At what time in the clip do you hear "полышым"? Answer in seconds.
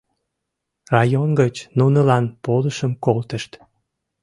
2.43-2.91